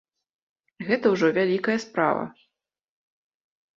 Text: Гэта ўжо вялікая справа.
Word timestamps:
Гэта 0.87 1.05
ўжо 1.13 1.27
вялікая 1.37 1.77
справа. 1.85 2.25